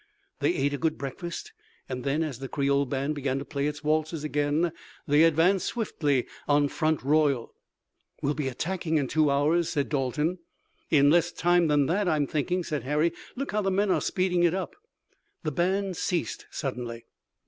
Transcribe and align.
They 0.39 0.51
ate 0.55 0.73
a 0.73 0.79
good 0.79 0.97
breakfast, 0.97 1.53
and 1.87 2.03
then, 2.03 2.23
as 2.23 2.39
the 2.39 2.47
Creole 2.47 2.87
band 2.87 3.13
began 3.13 3.37
to 3.37 3.45
play 3.45 3.67
its 3.67 3.83
waltzes 3.83 4.23
again, 4.23 4.71
they 5.07 5.23
advanced 5.23 5.67
swiftly 5.67 6.25
on 6.47 6.69
Front 6.69 7.03
Royal. 7.03 7.53
"We'll 8.19 8.33
be 8.33 8.47
attacking 8.47 8.97
in 8.97 9.07
two 9.07 9.29
hours," 9.29 9.69
said 9.69 9.89
Dalton. 9.89 10.39
"In 10.89 11.11
less 11.11 11.31
time 11.31 11.67
than 11.67 11.85
that, 11.85 12.07
I'm 12.09 12.25
thinking," 12.25 12.63
said 12.63 12.81
Harry. 12.81 13.13
"Look 13.35 13.51
how 13.51 13.61
the 13.61 13.69
men 13.69 13.91
are 13.91 14.01
speeding 14.01 14.41
it 14.41 14.55
up!" 14.55 14.75
The 15.43 15.51
band 15.51 15.97
ceased 15.97 16.47
suddenly. 16.49 17.05